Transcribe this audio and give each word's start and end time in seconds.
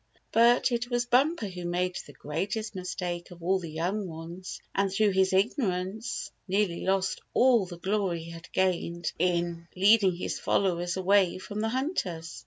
But 0.31 0.71
it 0.71 0.89
was 0.89 1.05
Bumper 1.05 1.45
who 1.45 1.63
made 1.63 1.93
the 2.07 2.11
greatest 2.13 2.73
mis 2.73 2.95
take 2.95 3.29
of 3.29 3.43
all 3.43 3.59
the 3.59 3.69
young 3.69 4.07
ones, 4.07 4.59
and 4.73 4.91
through 4.91 5.11
his 5.11 5.31
ig 5.31 5.53
norance 5.59 6.31
nearly 6.47 6.83
lost 6.87 7.21
all 7.35 7.67
the 7.67 7.77
glory 7.77 8.23
he 8.23 8.31
had 8.31 8.51
gained 8.51 9.11
in 9.19 9.67
leading 9.75 10.15
his 10.15 10.39
followers 10.39 10.97
away 10.97 11.37
from 11.37 11.59
the 11.61 11.69
hunters. 11.69 12.39